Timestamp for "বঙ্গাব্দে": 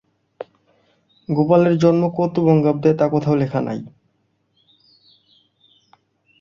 2.39-2.91